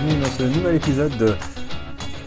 [0.00, 1.34] bienvenue dans ce nouvel épisode de,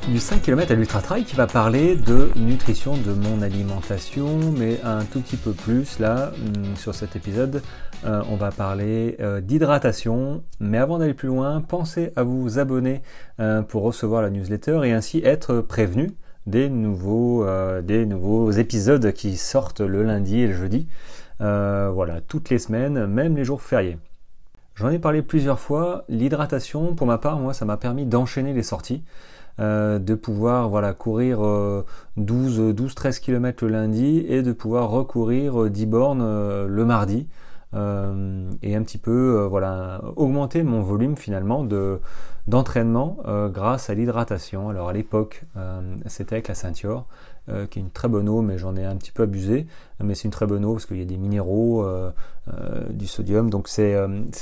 [0.08, 4.80] du 5 km à l'Ultra Trail qui va parler de nutrition, de mon alimentation, mais
[4.84, 7.64] un tout petit peu plus là, hum, sur cet épisode,
[8.06, 10.44] euh, on va parler euh, d'hydratation.
[10.60, 13.02] Mais avant d'aller plus loin, pensez à vous abonner
[13.40, 16.12] euh, pour recevoir la newsletter et ainsi être prévenu
[16.46, 17.46] des nouveaux,
[17.82, 20.88] des nouveaux épisodes qui sortent le lundi et le jeudi.
[21.40, 23.98] voilà, toutes les semaines, même les jours fériés.
[24.76, 26.04] J'en ai parlé plusieurs fois.
[26.10, 29.04] L'hydratation, pour ma part, moi, ça m'a permis d'enchaîner les sorties.
[29.60, 31.40] Euh, de pouvoir voilà courir
[32.18, 37.28] 12 12 13 km le lundi et de pouvoir recourir 10 bornes euh, le mardi
[37.76, 42.00] euh, et un petit peu voilà augmenter mon volume finalement de
[42.48, 43.20] d'entraînement
[43.54, 44.70] grâce à l'hydratation.
[44.70, 45.44] Alors à l'époque,
[46.08, 47.06] c'était avec la ceinture,
[47.48, 49.68] qui est une très bonne eau, mais j'en ai un petit peu abusé.
[50.02, 51.86] Mais c'est une très bonne eau parce qu'il y a des minéraux,
[52.90, 53.96] du sodium, donc c'est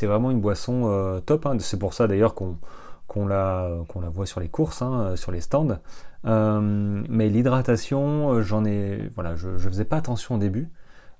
[0.03, 1.45] vraiment une boisson top.
[1.45, 1.57] Hein.
[1.59, 3.69] C'est pour ça d'ailleurs qu'on la,
[4.01, 5.79] la voit sur les courses, hein, sur les stands.
[6.25, 10.69] Euh, mais l'hydratation, euh, j'en ai, voilà, je, je faisais pas attention au début.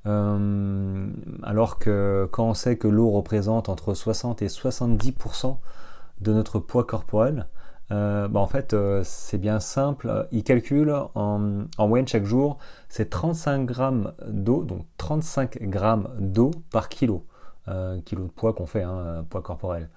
[0.07, 1.07] Euh,
[1.43, 5.57] alors que quand on sait que l'eau représente entre 60 et 70%
[6.21, 7.47] de notre poids corporel,
[7.91, 10.27] bah en fait c'est bien simple.
[10.31, 12.57] Il calcule en, en moyenne chaque jour,
[12.89, 17.25] c'est 35 grammes d'eau, donc 35 grammes d'eau par kilo,
[18.05, 19.89] kilo de poids qu'on fait, hein, poids corporel.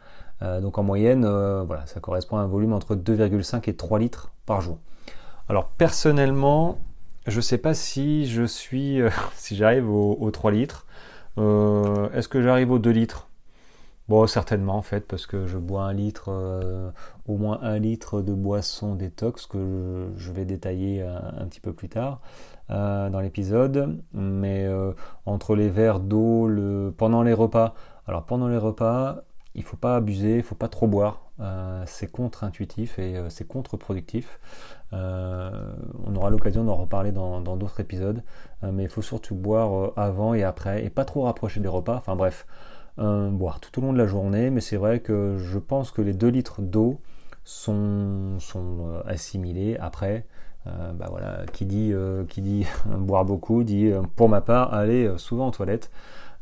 [0.43, 3.99] Euh, donc en moyenne, euh, voilà, ça correspond à un volume entre 2,5 et 3
[3.99, 4.79] litres par jour.
[5.49, 6.79] Alors personnellement,
[7.27, 10.87] je ne sais pas si je suis, euh, si j'arrive aux, 3 litres.
[11.37, 13.29] Est-ce que j'arrive aux 2 litres?
[14.09, 16.31] Bon, certainement en fait, parce que je bois un litre,
[17.27, 21.89] au moins un litre de boisson détox que je, vais détailler un, petit peu plus
[21.89, 22.21] tard
[22.69, 24.03] dans l'épisode.
[24.13, 24.69] Mais
[25.25, 26.93] entre les verres d'eau, le...
[26.97, 27.75] pendant les repas,
[28.07, 29.25] alors pendant les repas,
[29.55, 31.21] il faut pas abuser, il faut pas trop boire.
[31.41, 34.39] Euh, c'est contre-intuitif et euh, c'est contre-productif.
[34.93, 35.73] Euh,
[36.07, 38.23] on aura l'occasion d'en reparler dans d'autres épisodes,
[38.63, 41.97] mais il faut surtout boire avant et après et pas trop rapprocher des repas.
[41.97, 42.47] Enfin bref,
[42.97, 46.13] boire tout au long de la journée, mais c'est vrai que je pense que les
[46.13, 47.01] 2 litres d'eau
[47.45, 50.27] sont, sont assimilés après.
[50.67, 51.93] bah voilà, qui dit,
[52.29, 55.91] qui dit boire beaucoup dit pour ma part aller souvent aux toilettes.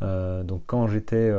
[0.01, 1.33] donc quand j'étais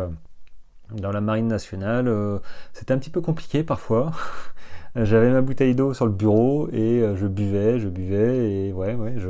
[0.92, 2.08] dans la marine nationale.
[2.08, 2.40] Euh,
[2.74, 4.12] c'était un petit peu compliqué parfois.
[4.96, 8.94] J'avais ma bouteille d'eau sur le bureau et euh, je buvais, je buvais et ouais,
[8.94, 9.30] ouais, je.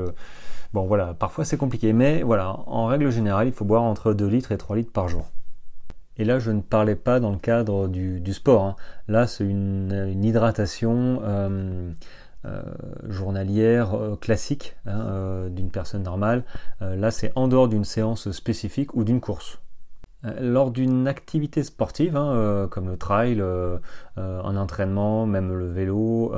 [0.73, 4.25] Bon voilà, parfois c'est compliqué, mais voilà, en règle générale, il faut boire entre 2
[4.25, 5.29] litres et 3 litres par jour.
[6.17, 8.63] Et là, je ne parlais pas dans le cadre du, sport.
[8.63, 8.75] Hein.
[9.07, 11.91] Là, c'est une, hydratation euh,
[13.07, 16.43] journalière classique hein, d'une personne normale.
[16.81, 19.59] là, c'est en dehors d'une séance spécifique ou d'une course.
[20.25, 23.77] Euh, lors d'une activité sportive, hein, euh, comme le trail, euh,
[24.17, 26.33] un entraînement, même le vélo,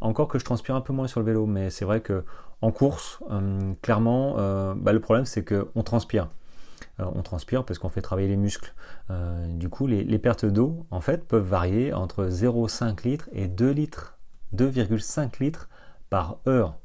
[0.00, 2.24] encore que je transpire un peu moins sur le vélo, mais c'est vrai que
[2.60, 3.20] en course,
[3.82, 4.36] clairement,
[4.76, 6.28] bah, le problème c'est qu'on transpire.
[6.98, 8.74] On transpire parce qu'on fait travailler les muscles.
[9.48, 14.18] du coup, les, pertes d'eau, en fait, peuvent varier entre 0,5 litres et 2 litres,
[14.54, 15.68] 2,5 litres
[16.08, 16.76] par heure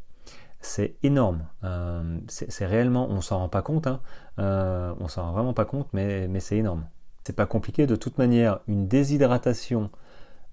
[0.62, 1.46] c'est énorme.
[1.64, 4.02] Euh, c'est réellement, on s'en rend pas compte, hein.
[4.40, 6.86] euh, on s'en rend vraiment pas compte, mais, c'est énorme.
[7.24, 9.90] C'est pas compliqué, de toute manière, une déshydratation,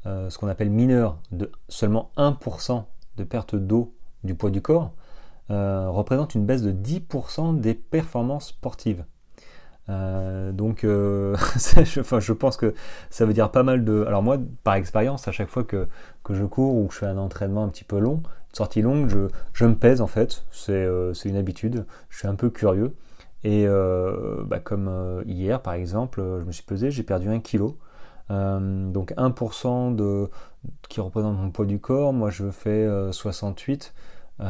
[0.05, 2.84] euh, ce qu'on appelle mineure, de seulement 1%
[3.17, 3.94] de perte d'eau
[4.25, 4.93] du poids du corps,
[5.49, 9.05] représente une baisse de 10% des performances sportives.
[9.89, 12.75] Donc, je, enfin, je, pense que
[13.11, 14.05] ça veut dire pas mal de.
[14.07, 15.87] Alors moi, par expérience, à chaque fois que,
[16.25, 18.23] que, je cours ou que je fais un entraînement un petit peu long,
[18.57, 22.35] sortie longue, je, je me pèse en fait, c'est euh, une habitude, je suis un
[22.35, 22.95] peu curieux.
[23.45, 27.41] Et euh, bah, comme euh, hier par exemple, je me suis pesé, j'ai perdu 1
[27.41, 27.75] kg.
[28.31, 30.31] donc 1% de,
[30.89, 33.93] qui représente mon poids du corps, moi je fais 68.
[34.41, 34.47] ouais,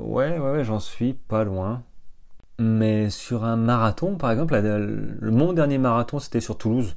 [0.00, 1.82] ouais, ouais j'en suis pas loin.
[2.58, 6.94] Mais sur un marathon, par exemple, le, mon dernier marathon c'était sur Toulouse.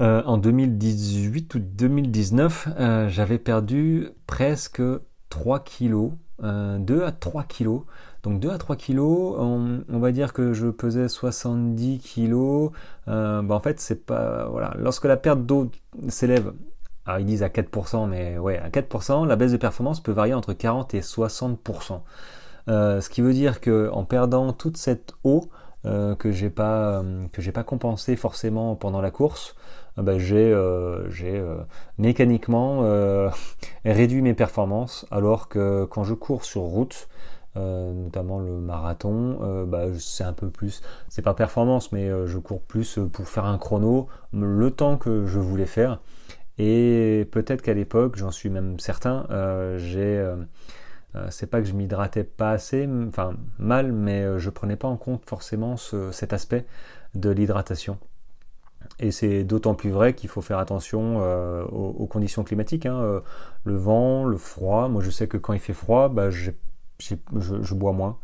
[0.00, 4.82] Euh, en 2018 ou 2019, euh, j'avais perdu presque
[5.28, 7.82] 3 kilos, 2 euh, à 3 kilos.
[8.22, 12.70] Donc 2 à 3 kilos, on, va dire que je pesais 70 kilos.
[13.06, 14.46] Bah, en fait, c'est pas.
[14.48, 14.74] Voilà.
[14.78, 15.70] Lorsque la perte d'eau
[16.08, 16.52] s'élève,
[17.18, 20.52] ils disent à 4%, mais ouais, à 4%, la baisse de performance peut varier entre
[20.52, 22.00] 40 et 60%.
[22.66, 25.50] Ce qui veut dire qu'en perdant toute cette eau,
[25.84, 29.56] euh, que j'ai pas euh, que j'ai pas compensé forcément pendant la course,
[29.98, 30.54] euh, bah, j'ai
[31.10, 31.42] j'ai
[31.98, 32.82] mécaniquement
[33.84, 37.08] réduit mes performances alors que quand je cours sur route
[37.54, 40.80] notamment le marathon, bah, c'est un peu plus,
[41.10, 45.38] c'est pas performance, mais je cours plus pour faire un chrono, le temps que je
[45.38, 46.00] voulais faire.
[46.56, 49.26] Et peut-être qu'à l'époque, j'en suis même certain,
[49.76, 50.24] j'ai
[51.30, 55.22] c'est pas que je m'hydratais pas assez, enfin mal, mais je prenais pas en compte
[55.26, 56.66] forcément cet aspect
[57.14, 57.98] de l'hydratation.
[58.98, 61.18] Et c'est d'autant plus vrai qu'il faut faire attention
[61.70, 62.86] aux, conditions climatiques.
[62.86, 63.22] Hein,
[63.64, 64.88] le vent, le froid.
[64.88, 66.50] Moi, je sais que quand il fait froid, bah, je,
[67.74, 68.18] bois moins.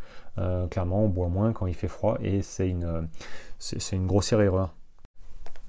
[0.70, 3.08] clairement, on boit moins quand il fait froid et c'est une,
[3.58, 4.74] c'est une grossière erreur.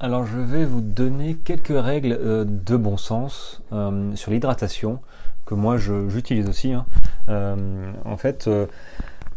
[0.01, 4.99] Alors je vais vous donner quelques règles euh, de bon sens euh, sur l'hydratation
[5.45, 6.71] que moi j'utilise aussi.
[6.71, 6.85] Hein.
[7.29, 8.49] Euh, en fait,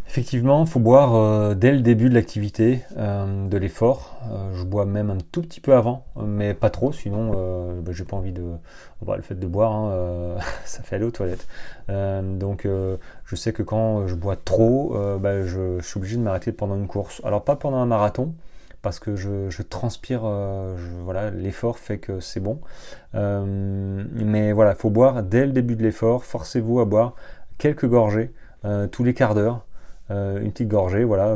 [0.09, 4.19] effectivement, il faut boire dès le début de l'activité, de l'effort.
[4.55, 7.33] je bois même un tout petit peu avant, mais pas trop, sinon
[7.83, 8.45] bah, j'ai pas envie de.
[9.07, 11.47] Le fait de boire, hein, ça fait aller aux toilettes.
[11.89, 16.77] donc je sais que quand je bois trop, bah, je, suis obligé de m'arrêter pendant
[16.77, 17.21] une course.
[17.25, 18.33] Alors pas pendant un marathon
[18.83, 20.75] parce que je, transpire, euh,
[21.05, 22.61] voilà, l'effort fait que c'est bon.
[23.15, 27.15] Euh, mais voilà, il faut boire dès le début de l'effort, forcez-vous à boire
[27.63, 28.33] quelques gorgées
[28.65, 29.65] euh, tous les quarts d'heure.
[30.11, 31.35] une petite gorgée, voilà,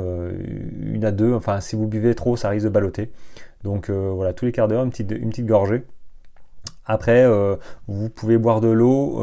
[0.83, 3.11] une à deux, enfin si vous buvez trop, ça risque de balloter.
[3.63, 5.83] Donc voilà, tous les quarts d'heure, une petite, une petite gorgée.
[6.85, 7.25] Après,
[7.89, 9.19] vous pouvez boire de l'eau,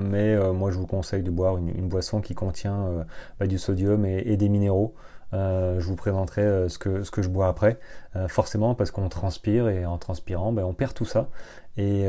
[0.00, 3.04] mais moi je vous conseille de boire une, boisson qui contient
[3.38, 4.94] bah, du sodium et des minéraux.
[5.34, 7.78] Euh, je vous présenterai euh, ce, que, ce que je bois après.
[8.14, 11.28] Euh, forcément parce qu'on transpire et en transpirant, ben, on perd tout ça.
[11.76, 12.06] Et,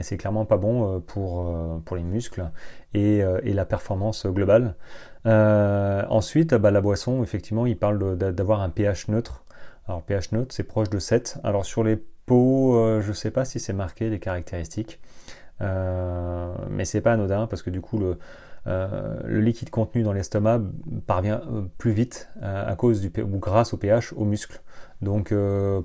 [0.00, 1.52] c'est clairement pas bon pour,
[1.94, 2.50] les muscles
[2.94, 4.74] et, la performance globale.
[5.26, 9.44] ensuite, bah, la boisson, effectivement, il parle d'avoir un pH neutre.
[9.86, 11.40] Alors pH neutre, c'est proche de 7.
[11.44, 14.98] Alors sur les pots, je sais pas si c'est marqué les caractéristiques.
[15.60, 18.18] mais c'est pas anodin parce que du coup le,
[18.66, 20.60] euh, le liquide contenu dans l'estomac
[21.06, 24.60] parvient euh, plus vite euh, à cause du ou grâce au pH aux muscles.
[25.00, 25.32] Donc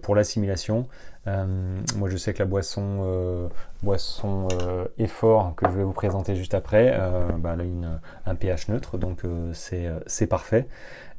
[0.01, 0.89] pour l'assimilation,
[1.25, 3.50] moi je sais que la boisson,
[3.81, 4.50] boisson
[4.98, 7.00] effort que je vais vous présenter juste après,
[7.39, 9.22] bah, elle a un pH neutre, donc
[9.54, 10.68] c'est parfait.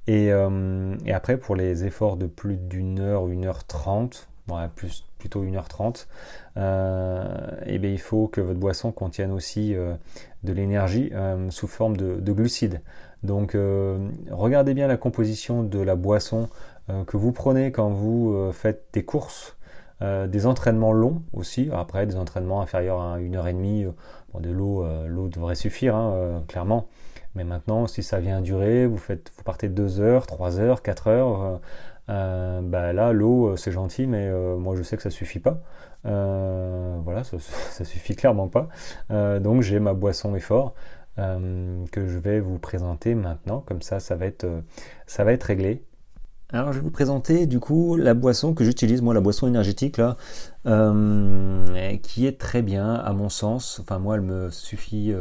[0.08, 4.28] Et, et, après pour les efforts de plus d'une heure, une heure trente,
[4.74, 6.06] plus, plutôt 1h30,
[6.56, 7.24] euh,
[7.66, 9.94] et bien il faut que votre boisson contienne aussi euh,
[10.44, 12.80] de l'énergie euh, sous forme de, glucides.
[13.22, 13.56] Donc
[14.30, 16.48] regardez bien la composition de la boisson
[17.08, 19.56] que vous prenez quand vous faites des courses,
[20.00, 23.90] des entraînements longs aussi, après des entraînements inférieurs à 1h30,
[24.32, 26.86] bon, de l'eau, l'eau devrait suffire hein, clairement.
[27.34, 31.08] Mais maintenant, si ça vient durer, vous, faites, vous partez 2 heures, 3 heures, 4
[31.08, 31.60] heures,
[32.08, 35.60] bah là, l'eau, euh, c'est gentil, mais euh, moi je sais que ça suffit pas.
[36.04, 37.38] voilà, ça,
[37.70, 38.68] ça, suffit clairement pas.
[39.40, 40.74] donc j'ai ma boisson effort
[41.16, 43.60] que je vais vous présenter maintenant.
[43.60, 44.46] Comme ça, ça va être,
[45.06, 45.82] ça va être réglé.
[46.52, 49.96] Alors je vais vous présenter du coup la boisson que j'utilise, moi la boisson énergétique
[49.96, 50.16] là,
[52.02, 53.80] qui est très bien à mon sens.
[53.80, 55.12] Enfin moi elle me suffit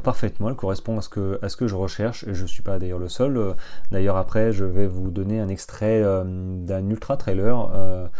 [0.00, 2.62] parfaitement, elle correspond à ce que, à ce que je recherche, et je ne suis
[2.62, 3.36] pas d'ailleurs le seul.
[3.36, 3.52] Euh,
[3.90, 8.10] d'ailleurs après, je vais vous donner un extrait euh, d'un ultra trailer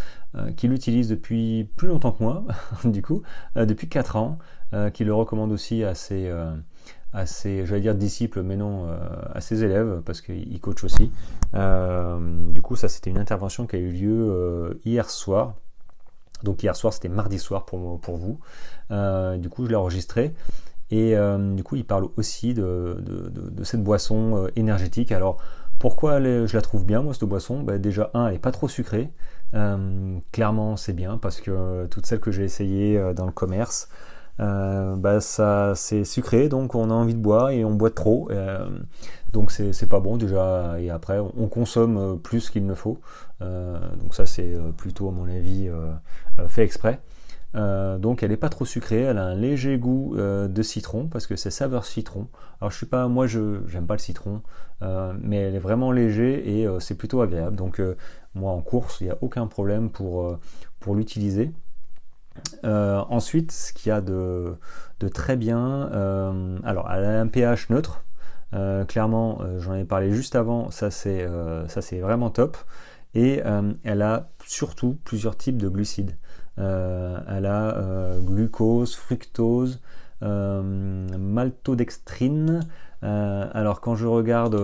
[0.57, 2.43] qui l'utilise depuis plus longtemps que moi,
[2.85, 3.23] du coup,
[3.55, 4.39] depuis 4 ans,
[4.93, 6.29] qui le recommande aussi à ses,
[7.13, 8.89] à ses dire disciples, mais non,
[9.33, 11.13] à ses élèves, parce qu'il coach aussi.
[11.53, 15.55] du coup, ça c'était une intervention qui a eu lieu hier soir.
[16.43, 18.41] Donc hier soir, c'était mardi soir pour vous.
[19.39, 20.35] du coup, je l'ai enregistré.
[20.95, 23.03] Et euh, du coup, il parle aussi de,
[23.65, 25.11] cette boisson euh, énergétique.
[25.11, 25.39] Alors,
[25.81, 27.65] pourquoi je la trouve bien, moi, cette boisson?
[27.65, 29.11] Bah, Déjà, un, elle n'est pas trop sucrée.
[29.55, 33.89] Euh, clairement, c'est bien parce que toutes celles que j'ai essayées dans le commerce,
[34.39, 38.31] bah, ça c'est sucré, donc on a envie de boire et on boit trop.
[39.33, 40.77] donc, c'est pas bon déjà.
[40.79, 43.01] Et après, on consomme plus qu'il ne faut.
[43.41, 45.69] donc, ça, c'est plutôt, à mon avis,
[46.47, 47.01] fait exprès.
[47.57, 51.07] Euh, donc elle n'est pas trop sucrée, elle a un léger goût euh, de citron
[51.07, 52.29] parce que c'est saveur citron.
[52.61, 54.43] Alors je sais pas, moi je j'aime pas le citron,
[54.83, 57.57] euh, mais elle est vraiment léger et c'est plutôt agréable.
[57.57, 57.81] Donc
[58.35, 60.39] moi en course il n'y a aucun problème pour,
[60.95, 61.53] l'utiliser.
[62.65, 64.57] ensuite, ce qu'il y a de,
[65.13, 65.89] très bien,
[66.65, 68.05] alors elle a un pH neutre.
[68.89, 71.27] clairement, j'en ai parlé juste avant, ça c'est
[72.01, 72.57] vraiment top.
[73.15, 73.43] Et
[73.85, 76.17] elle a surtout plusieurs types de glucides.
[76.59, 79.81] Euh, elle a euh, glucose, fructose,
[80.23, 82.61] euh, maltodextrine.
[83.03, 84.59] alors quand je regarde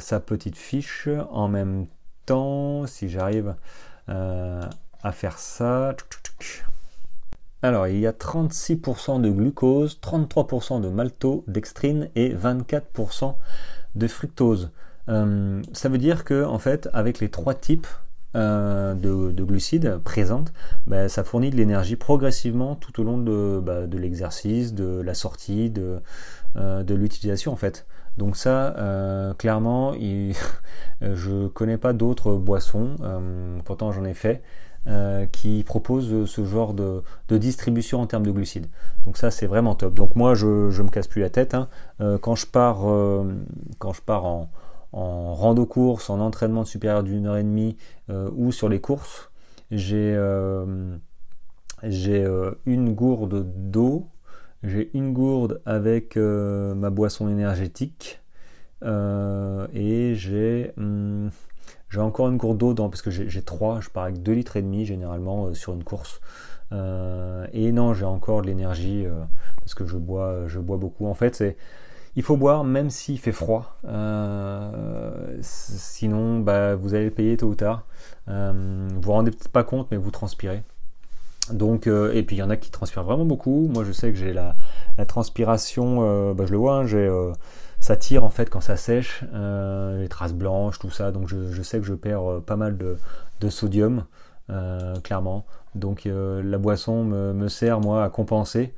[0.00, 1.86] sa petite fiche, en même
[2.26, 3.54] temps, si j'arrive
[4.08, 5.94] à faire ça,
[7.62, 13.36] alors, il y a 36% de glucose, 33% de maltodextrine et 24%
[13.94, 14.70] de fructose.
[15.06, 17.86] ça veut dire que, en fait, avec les trois types,
[18.34, 20.52] de, glucides présentes,
[20.86, 25.70] bah, ça fournit de l'énergie progressivement tout au long de, bah, l'exercice, de la sortie,
[25.70, 26.00] de,
[26.56, 27.86] de l'utilisation en fait.
[28.18, 30.34] Donc ça, clairement, il,
[31.00, 32.96] je connais pas d'autres boissons,
[33.64, 34.42] pourtant j'en ai fait,
[34.86, 38.66] euh, qui propose ce genre de, distribution en termes de glucides.
[39.04, 39.94] Donc ça c'est vraiment top.
[39.94, 41.54] Donc moi je me casse plus la tête.
[41.54, 41.68] Hein.
[42.02, 43.24] Euh, quand je pars, euh,
[43.78, 44.50] quand je pars en,
[44.96, 47.76] en rando course, en entraînement supérieur d'une heure et demie
[48.08, 49.30] ou sur les courses,
[49.70, 50.16] j'ai
[51.82, 52.26] j'ai
[52.64, 54.06] une gourde d'eau,
[54.62, 58.20] j'ai une gourde avec ma boisson énergétique
[58.82, 61.30] et j'ai hum,
[61.94, 64.62] j'ai encore une gourde d'eau parce que j'ai trois, je pars avec 2 litres et
[64.62, 66.20] demi généralement euh, sur une course.
[66.72, 69.22] Euh, et non, j'ai encore de l'énergie euh,
[69.60, 71.06] parce que je bois, je bois beaucoup.
[71.06, 71.56] En fait, c'est
[72.16, 73.76] il faut boire même s'il fait froid.
[75.40, 77.84] sinon, bah, vous allez le payer tôt ou tard.
[78.26, 80.62] vous vous rendez peut-être pas compte, mais vous transpirez.
[81.52, 83.68] Donc, et puis il y en a qui transpirent vraiment beaucoup.
[83.72, 84.56] Moi, je sais que j'ai la,
[85.06, 86.86] transpiration, bah, je le vois, hein,
[87.84, 91.12] ça tire en fait quand ça sèche, euh, les traces blanches, tout ça.
[91.12, 92.96] Donc je, sais que je perds euh, pas mal de,
[93.50, 94.04] sodium,
[94.48, 95.44] euh, clairement.
[95.74, 98.72] Donc la boisson me, sert moi à compenser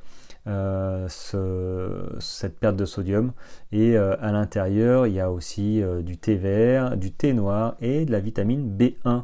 [1.09, 3.31] cette perte de sodium.
[3.71, 8.11] Et à l'intérieur, il y a aussi du thé vert, du thé noir et de
[8.11, 9.23] la vitamine B1.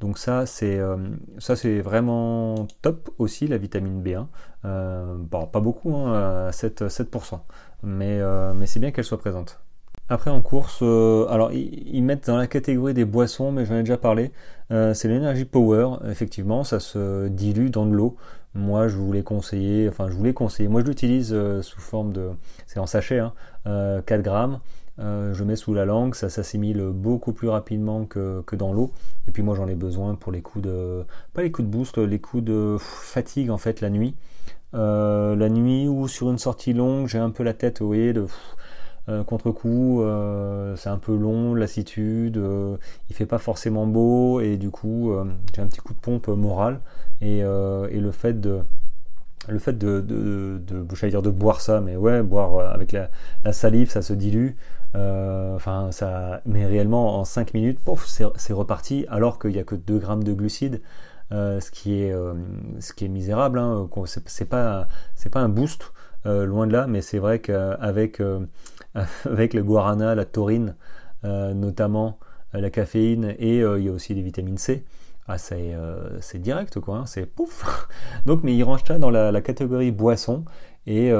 [0.00, 0.80] Donc ça c'est
[1.38, 4.26] ça vraiment top aussi la vitamine B1.
[5.16, 6.88] bon, pas beaucoup, hein, 7%.
[6.88, 7.40] 7%
[7.84, 9.60] mais, euh, mais c'est bien qu'elle soit présente.
[10.08, 13.80] Après en course, euh, alors ils, mettent dans la catégorie des boissons, mais j'en ai
[13.80, 14.32] déjà parlé,
[14.70, 18.16] euh, c'est l'énergie power, effectivement, ça se dilue dans de l'eau.
[18.54, 22.30] Moi je voulais conseiller, enfin je voulais conseiller, moi je l'utilise sous forme de,
[22.66, 23.32] c'est en sachet, hein,
[23.64, 24.60] 4 grammes,
[24.98, 28.92] je mets sous la langue, ça s'assimile beaucoup plus rapidement que, que dans l'eau.
[29.26, 31.98] Et puis moi j'en ai besoin pour les coups de, pas les coups de boost,
[31.98, 34.14] les coups de fatigue en fait la nuit.
[34.74, 38.12] Euh, la nuit ou sur une sortie longue, j'ai un peu la tête, vous voyez,
[38.12, 38.26] de euh,
[39.26, 42.42] contre-coup, euh, c'est un peu long, lassitude,
[43.10, 45.12] il fait pas forcément beau et du coup
[45.54, 46.80] j'ai un petit coup de pompe moral
[47.20, 48.60] et, le fait de
[49.46, 53.10] le fait de, de, dire de boire ça, mais ouais, boire avec la,
[53.52, 54.52] salive, ça se dilue.
[54.94, 57.78] ça, mais réellement en 5 minutes,
[58.36, 60.80] c'est reparti, alors qu'il n'y a que 2 grammes de glucides.
[61.32, 62.34] Euh, ce, qui est, euh,
[62.80, 63.58] ce qui est misérable.
[63.58, 64.88] Hein, c'est pas,
[65.32, 65.92] pas un boost,
[66.26, 68.22] euh, loin de là, mais c'est vrai qu'avec
[69.24, 70.76] avec le guarana, la taurine,
[71.22, 72.18] notamment
[72.52, 74.84] la caféine, et il y a aussi des vitamines C.
[75.26, 77.88] Ah, c'est direct quoi, hein, c'est pouf.
[78.26, 80.44] Donc, mais il range ça dans la, catégorie boisson.
[80.86, 81.12] Et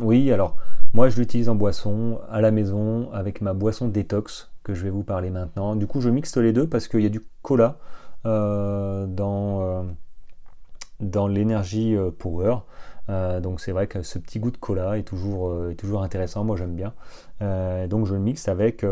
[0.00, 0.56] oui, alors
[0.92, 4.90] moi je l'utilise en boisson à la maison avec ma boisson détox que je vais
[4.90, 5.76] vous parler maintenant.
[5.76, 7.78] Du coup, je mixe les deux parce qu'il y a du cola
[8.26, 9.82] euh, dans, euh,
[11.00, 11.94] dans l'énergie
[13.08, 16.56] euh, donc c'est vrai que ce petit goût de cola est toujours, toujours intéressant, moi
[16.56, 16.92] j'aime bien.
[17.88, 18.84] donc je le mixe avec,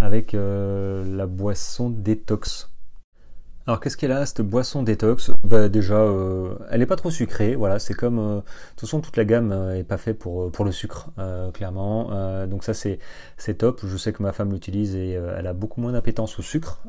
[0.00, 2.70] avec la boisson détox.
[3.68, 5.30] Alors qu'est-ce qu'elle a cette boisson détox?
[5.44, 8.18] Bah, Déjà, euh, elle n'est pas trop sucrée, voilà, c'est comme...
[8.18, 11.10] Euh, de toute façon, toute la gamme n'est euh, pas faite pour, pour le sucre,
[11.52, 12.46] clairement.
[12.46, 12.98] donc ça, c'est,
[13.58, 13.82] top.
[13.84, 16.80] Je sais que ma femme l'utilise et elle a beaucoup moins d'appétence au sucre.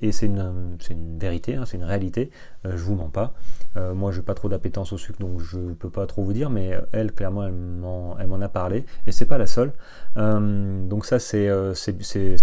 [0.00, 2.30] et c'est une, une vérité, hein, c'est une réalité.
[2.64, 3.34] je vous mens pas.
[3.74, 6.78] moi, j'ai pas trop d'appétence au sucre, donc je peux pas trop vous dire, mais
[6.92, 8.84] elle, clairement, elle m'en, a parlé.
[9.08, 9.72] Et c'est pas la seule.
[10.14, 12.36] donc ça, c'est, c'est, c'est,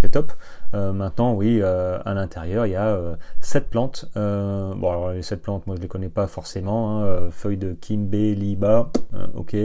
[0.72, 0.96] top.
[0.96, 2.98] maintenant, oui, à l'intérieur, il y a
[3.42, 4.10] 7 plantes.
[4.18, 7.00] Euh, bon, alors les 7 plantes, moi je les connais pas forcément.
[7.00, 7.06] Hein.
[7.06, 9.56] Euh, feuilles de kimbe, liba, euh, ok.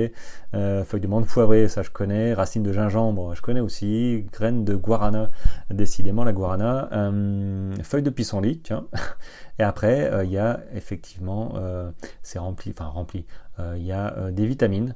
[0.85, 2.35] feuilles de menthe foivrée, ça je connais.
[2.35, 4.27] Racines de gingembre, je connais aussi.
[4.33, 5.31] Graines de guarana,
[5.71, 6.89] décidément la guarana.
[7.83, 8.87] feuilles de pissenlit, tiens.
[9.59, 11.55] Et après, il y a effectivement,
[12.23, 13.25] c'est rempli, enfin rempli,
[13.59, 14.95] il y a des vitamines.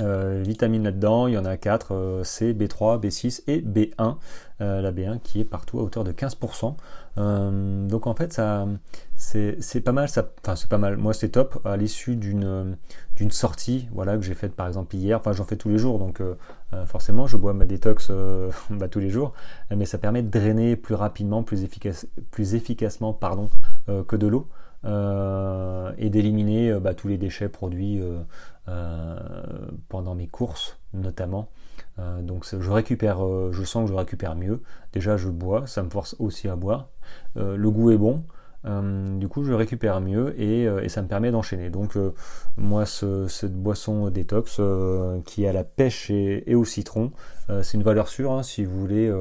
[0.00, 4.16] Euh, vitamines là-dedans, il y en a 4, euh, C, B3, B6 et B1.
[4.60, 6.76] Euh, la B1 qui est partout à hauteur de 15%.
[7.88, 8.66] donc en fait, ça,
[9.16, 10.96] c'est pas mal, enfin c'est pas mal.
[10.96, 12.76] Moi, c'est top à l'issue d'une
[13.30, 15.18] sortie, voilà, que j'ai faite par exemple hier.
[15.18, 16.22] Enfin, j'en fais tous les jours, donc
[16.86, 18.10] forcément, je bois ma détox
[18.70, 19.32] bah, tous les jours,
[19.74, 21.66] mais ça permet de drainer plus rapidement, plus,
[22.30, 23.50] plus efficacement, pardon,
[24.08, 24.48] que de l'eau.
[24.84, 28.02] Et d'éliminer bah, tous les déchets produits
[28.66, 29.18] euh,
[29.90, 31.50] pendant mes courses notamment.
[31.98, 34.62] Euh, donc je récupère, euh, je sens que je récupère mieux.
[34.94, 36.88] Déjà je bois, ça me force aussi à boire.
[37.36, 38.24] le goût est bon.
[38.64, 41.68] du coup, je récupère mieux et, ça me permet d'enchaîner.
[41.68, 41.98] Donc,
[42.56, 44.62] moi, cette boisson détox
[45.26, 47.12] qui a la pêche et, au citron,
[47.62, 48.32] c'est une valeur sûre.
[48.32, 49.12] Hein, si vous voulez,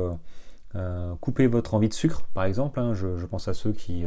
[1.20, 2.80] coupez votre envie de sucre, par exemple.
[2.80, 2.94] Hein.
[2.94, 4.06] je, pense à ceux qui,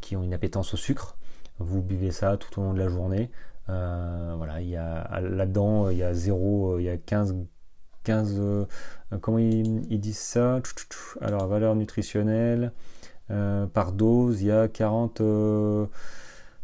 [0.00, 1.16] qui ont une appétence au sucre.
[1.58, 3.30] Vous buvez ça tout au long de la journée.
[3.66, 7.36] voilà, il y a là-dedans, il y a 0, il y a 15
[8.02, 8.40] 15
[9.20, 10.60] comment ils, disent ça?
[11.20, 12.72] Alors valeur nutritionnelle
[13.28, 15.20] par dose il y a 40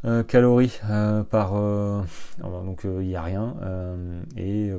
[0.06, 1.56] euh, calories euh, par.
[1.56, 2.02] Euh,
[2.38, 3.56] donc il n'y a rien.
[4.36, 4.72] et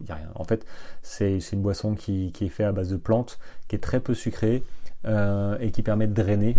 [0.00, 0.30] il n'y a rien.
[0.34, 0.66] En fait,
[1.02, 3.38] c'est une boisson qui, est faite à base de plantes,
[3.68, 4.62] qui est très peu sucrée
[5.04, 6.56] et qui permet de drainer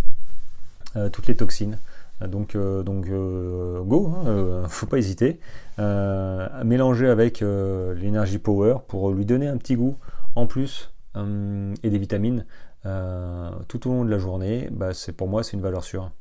[1.11, 1.77] toutes les toxines.
[2.25, 5.39] Donc, donc go, hein, faut pas hésiter.
[5.77, 9.97] mélanger avec l'énergie power pour lui donner un petit goût
[10.35, 12.45] en plus et des vitamines
[12.83, 14.69] tout au long de la journée.
[14.71, 16.11] Bah, pour moi c'est une valeur sûre.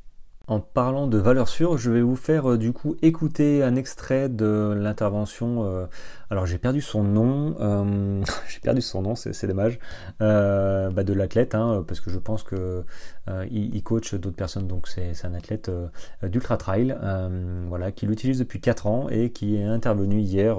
[0.49, 4.31] En parlant de valeur sûre, je vais vous faire euh, du coup écouter un extrait
[4.31, 5.67] de l'intervention.
[5.67, 5.85] Euh,
[6.31, 9.79] alors j'ai perdu son nom, euh, j'ai perdu son nom, c'est dommage,
[10.19, 12.83] bah, de l'athlète, hein, parce que je pense que
[13.51, 15.71] il, coach d'autres personnes, donc c'est un athlète
[16.23, 16.97] d'ultra trail,
[17.69, 20.59] voilà, qui l'utilise depuis 4 ans et qui est intervenu hier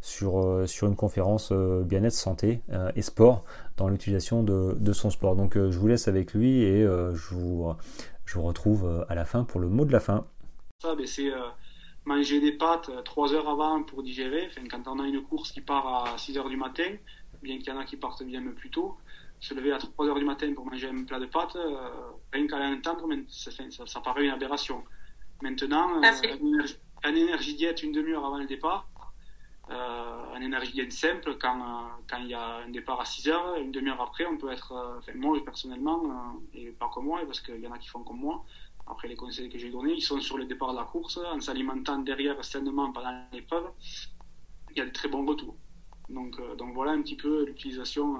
[0.00, 2.62] sur, une conférence bien-être santé
[2.94, 3.44] et sport
[3.76, 5.34] dans l'utilisation de, son sport.
[5.34, 7.74] Donc je vous laisse avec lui et je vous
[8.26, 10.26] je vous retrouve euh, à la fin pour le mot de la fin.
[10.82, 11.48] Ça, ben, c'est euh,
[12.04, 14.48] manger des pâtes 3 euh, heures avant pour digérer.
[14.50, 16.96] Enfin, quand on a une course qui part à 6 heures du matin,
[17.42, 18.96] bien qu'il y en a qui partent bien plus tôt,
[19.40, 21.56] se lever à 3 heures du matin pour manger un plat de pâtes,
[22.32, 24.82] rien qu'à l'entendre, ça, ça, ça, paraît une aberration.
[25.42, 26.00] Maintenant,
[27.02, 28.88] un, énergie, diète une demi-heure avant le départ,
[29.70, 33.72] un énergie diète simple, quand, quand il y a un départ à 6 heures, une
[33.72, 37.66] demi-heure après, on peut être, enfin, moi personnellement, et pas comme moi, parce qu'il y
[37.66, 38.44] en a qui font comme moi,
[38.86, 41.40] après les conseils que j'ai donnés, ils sont sur le départ de la course, en
[41.40, 43.70] s'alimentant derrière sainement pendant l'épreuve,
[44.70, 45.56] il y a de très bons retours.
[46.08, 48.18] Donc, euh, donc voilà un petit peu l'utilisation euh,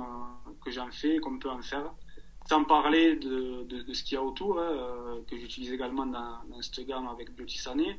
[0.65, 1.93] que j'en fais, qu'on peut en faire.
[2.49, 6.39] Sans parler de, de, ce qu'il y a autour, hein, euh, que j'utilise également dans,
[6.49, 7.99] dans cette gamme avec Beauty Sané,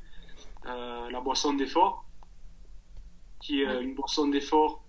[0.65, 2.05] la boisson d'effort,
[3.39, 4.83] qui est une boisson d'effort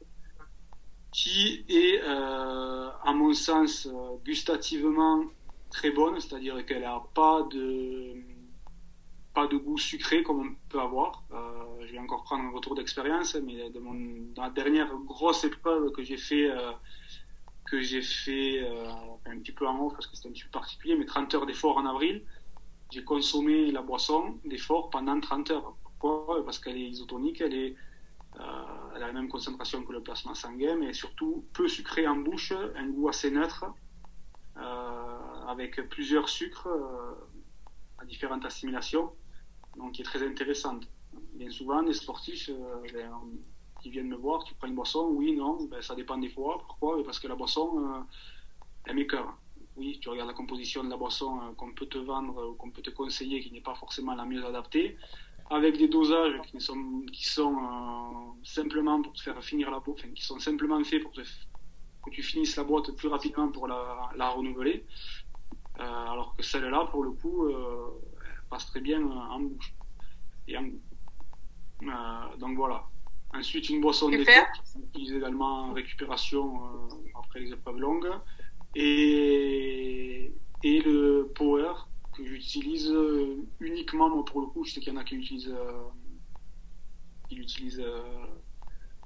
[1.12, 3.88] qui est, à mon sens,
[4.24, 5.24] gustativement
[5.70, 8.14] très bonne, c'est-à-dire qu'elle n'a pas de,
[9.36, 11.22] pas de goût sucré comme on peut avoir.
[11.30, 16.02] Euh, je vais encore prendre un retour d'expérience, mais dans la dernière grosse épreuve que
[16.02, 16.72] j'ai fait, euh,
[17.66, 18.88] que j'ai fait euh,
[19.26, 21.46] un petit peu en haut parce que c'était un petit peu particulier, mais 30 heures
[21.46, 22.24] d'effort en avril,
[22.90, 25.76] j'ai consommé la boisson d'effort pendant 30 heures.
[25.82, 26.42] Pourquoi?
[26.42, 27.76] Parce qu'elle est isotonique, elle, est,
[28.38, 32.52] elle a la même concentration que le plasma sanguin, mais surtout peu sucrée en bouche,
[32.52, 33.66] un goût assez neutre
[35.46, 37.14] avec plusieurs sucres euh,
[37.98, 39.12] à différentes assimilations,
[39.76, 40.88] donc qui est très intéressante.
[41.34, 43.10] Bien souvent, les sportifs euh, ben,
[43.80, 46.58] qui viennent me voir, tu prends une boisson Oui, non, ben, ça dépend des fois.
[46.66, 48.00] Pourquoi Parce que la boisson, euh,
[48.84, 49.36] elle m'écœure.
[49.76, 52.80] Oui, tu regardes la composition de la boisson qu'on peut te vendre ou qu'on peut
[52.80, 54.96] te conseiller qui n'est pas forcément la mieux adaptée,
[55.50, 57.56] avec des dosages qui sont, qui sont
[58.42, 62.22] simplement pour te faire finir la peau, enfin, qui sont simplement faits pour que tu
[62.22, 64.86] finisses la boîte plus rapidement pour la, la renouveler.
[65.78, 68.00] Euh, alors que celle-là, pour le coup, euh,
[68.48, 69.74] passe très bien en bouche
[70.48, 70.80] et en goût.
[71.82, 72.84] Euh, donc voilà.
[73.34, 74.32] Ensuite, une boisson d'été,
[74.72, 76.60] qui utilise également en récupération
[77.14, 78.10] après les épreuves longues.
[78.74, 80.32] Et,
[80.62, 81.72] et le power
[82.16, 82.92] que j'utilise
[83.60, 85.54] uniquement, moi pour le coup, je sais qu'il y en a qui l'utilisent
[87.28, 87.84] qui l'utilisent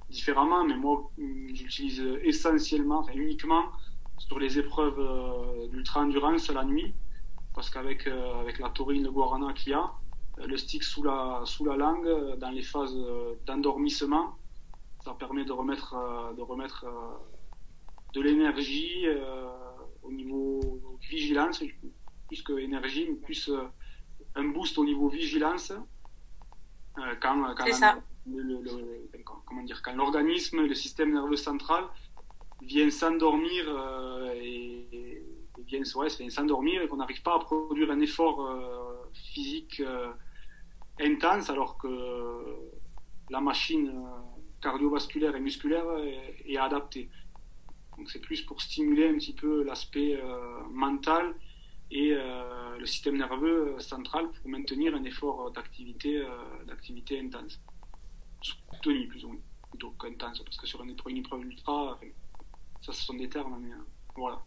[0.09, 1.11] différemment, mais moi
[1.53, 3.65] j'utilise essentiellement, enfin uniquement
[4.27, 6.93] sur les épreuves euh, d'ultra-endurance la nuit,
[7.55, 9.91] parce qu'avec euh, avec la taurine, le guarana qu'il y a,
[10.39, 12.95] euh, le stick sous la, sous la langue, dans les phases
[13.45, 14.35] d'endormissement,
[15.03, 15.95] ça permet de remettre,
[16.37, 16.85] de, remettre
[18.13, 19.07] de l'énergie
[20.03, 20.59] au niveau
[21.09, 21.63] vigilance,
[22.31, 23.51] plus que énergie, mais plus
[24.35, 25.73] un boost au niveau vigilance.
[27.21, 27.53] quand,
[29.45, 31.83] comment dire, quand l'organisme, le système nerveux central
[32.61, 35.21] vient s'endormir euh, et,
[35.67, 40.11] vient s'endormir et qu'on n'arrive pas à produire un effort euh, physique euh,
[41.01, 41.87] intense alors que
[43.29, 43.91] la machine
[44.61, 45.85] cardiovasculaire et musculaire
[46.45, 47.09] est, adaptée.
[47.97, 50.21] Donc c'est plus pour stimuler un petit peu l'aspect
[50.69, 51.33] mental
[51.91, 52.15] et
[52.79, 56.23] le système nerveux central pour maintenir un effort d'activité
[56.67, 57.59] d'activité intense.
[58.41, 61.99] Soutenu plus ou moins, plutôt qu'intense, parce que sur une, une épreuve ultra,
[62.81, 64.39] ça, ce sont des termes, mais euh, voilà.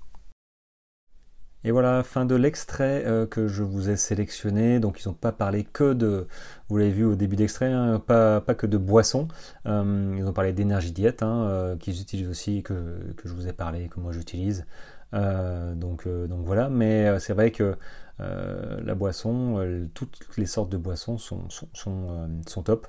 [1.66, 4.80] Et voilà, fin de l'extrait euh, que je vous ai sélectionné.
[4.80, 6.26] Donc ils n'ont pas parlé que de,
[6.68, 9.28] vous l'avez vu au début d'extrait, hein, pas, pas, que de boissons.
[9.66, 12.74] Euh, ils ont parlé d'énergie diète, hein, qu'ils utilisent aussi, que,
[13.16, 14.66] que, je vous ai parlé, que moi j'utilise.
[15.14, 17.76] Donc, donc voilà, mais c'est vrai que
[18.18, 22.86] la boisson, toutes les sortes de boissons sont top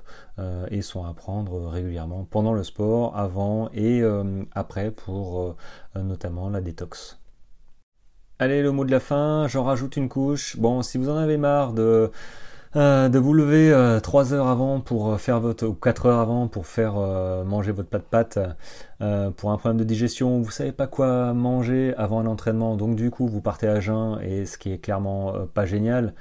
[0.70, 4.02] et sont à prendre régulièrement pendant le sport, avant et
[4.52, 5.56] après pour
[5.94, 7.18] notamment la détox.
[8.38, 10.58] Allez, le mot de la fin, j'en rajoute une couche.
[10.58, 12.10] Bon, si vous en avez marre de,
[12.76, 16.20] euh, de vous lever euh, 3 heures avant pour euh, faire votre, ou 4 heures
[16.20, 18.38] avant pour faire euh, manger votre pâte pâte
[19.36, 23.10] pour un problème de digestion, vous savez pas quoi manger avant un entraînement, donc du
[23.10, 26.14] coup vous partez à jeun et ce qui est clairement pas génial.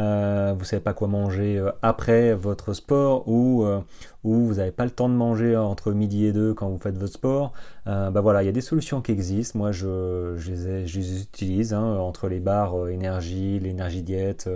[0.00, 3.80] Euh, vous savez pas quoi manger euh, après votre sport ou, euh,
[4.24, 6.96] ou vous n'avez pas le temps de manger entre midi et deux quand vous faites
[6.96, 7.52] votre sport,
[7.86, 9.58] bah voilà, il y a des solutions qui existent.
[9.58, 14.48] Moi, je, je, les, utilise hein, entre les barres énergie, l'énergie diète,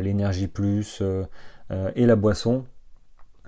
[0.00, 1.02] l'énergie plus
[1.94, 2.64] et la boisson.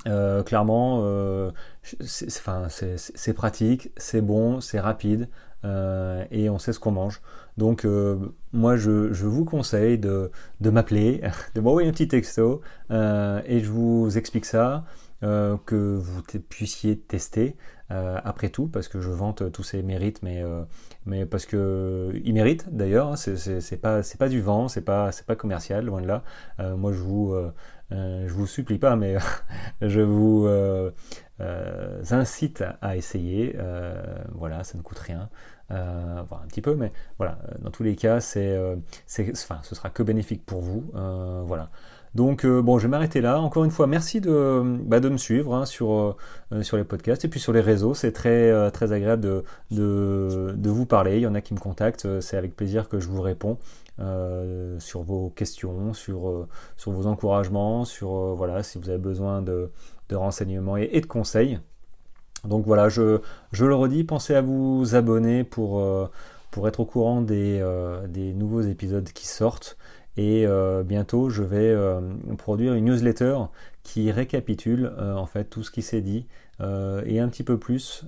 [0.04, 5.28] clairement, c'est pratique, c'est bon, c'est rapide
[5.64, 7.20] et on sait ce qu'on mange.
[7.56, 8.16] Donc euh,
[8.52, 11.22] moi je, vous conseille de, m'appeler,
[11.54, 14.84] de m'envoyer un petit texto euh, et je vous explique ça,
[15.22, 17.56] euh, que vous puissiez tester
[17.88, 20.42] après tout, parce que je vante tous ces mérites, mais,
[21.04, 25.36] mais parce que ils méritent d'ailleurs, hein, c'est pas, pas du vent, c'est pas, pas
[25.36, 26.22] commercial, loin de là.
[26.76, 27.36] moi je vous,
[27.90, 29.16] je vous supplie pas, mais
[29.82, 30.48] je vous
[32.10, 33.56] incite à essayer,
[34.34, 35.28] voilà, ça ne coûte rien.
[35.72, 38.76] Euh, un petit peu, mais voilà, euh, dans tous les cas, c'est, euh,
[39.32, 40.84] enfin, ce sera que bénéfique pour vous.
[41.44, 41.70] voilà.
[42.16, 43.38] Donc bon, je vais m'arrêter là.
[43.40, 46.16] Encore une fois, merci de, bah, me suivre hein, sur,
[46.62, 47.94] sur les podcasts et puis sur les réseaux.
[47.94, 51.16] C'est très, très agréable de, vous parler.
[51.16, 52.20] Il y en a qui me contactent.
[52.20, 53.58] C'est avec plaisir que je vous réponds
[54.78, 56.46] sur vos questions, sur,
[56.86, 59.70] vos encouragements, sur voilà, si vous avez besoin de,
[60.10, 61.60] renseignements et, de conseils.
[62.46, 63.20] Donc voilà, je,
[63.52, 66.08] le redis, pensez à vous abonner pour, euh,
[66.64, 69.76] être au courant euh, des, nouveaux épisodes qui sortent.
[70.16, 71.74] Et euh, bientôt, je vais
[72.38, 73.36] produire une newsletter
[73.82, 76.26] qui récapitule en fait tout ce qui s'est dit
[76.60, 78.06] et un petit peu plus,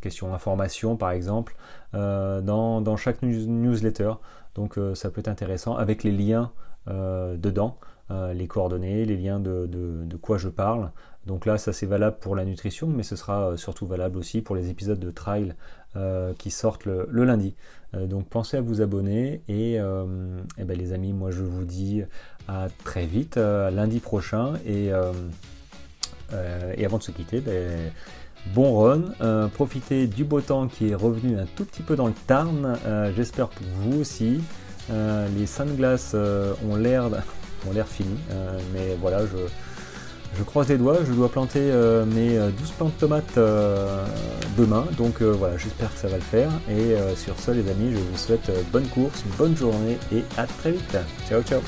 [0.00, 1.56] question information par exemple,
[1.92, 4.12] dans, dans, chaque newsletter.
[4.54, 6.52] Donc ça peut être intéressant avec les liens
[6.86, 7.78] dedans.
[8.12, 10.90] Euh, les coordonnées, les liens de, quoi je parle.
[11.26, 14.40] Donc là, ça c'est valable pour la nutrition, mais ce sera euh, surtout valable aussi
[14.40, 15.54] pour les épisodes de trial
[15.96, 17.54] euh, qui sortent le, lundi.
[17.94, 22.02] donc pensez à vous abonner et, eh ben, les amis, moi je vous dis
[22.48, 25.28] à très vite, lundi prochain et, avant
[26.98, 27.92] de se quitter, ben,
[28.54, 32.14] bon run, profitez du beau temps qui est revenu un tout petit peu dans le
[32.26, 32.78] Tarn,
[33.14, 34.40] j'espère pour vous aussi.
[34.88, 37.10] les sunglasses ont l'air
[37.68, 38.16] ont l'air fini.
[38.30, 39.36] Euh, mais voilà, je,
[40.36, 43.38] je croise les doigts, je dois planter euh, mes 12 euh, plantes de tomates
[44.56, 46.50] demain, donc voilà, j'espère que ça va le faire.
[46.68, 50.72] Et sur ce, les amis, je vous souhaite bonne course, bonne journée et à très
[50.72, 50.96] vite.
[51.28, 51.60] Ciao, ciao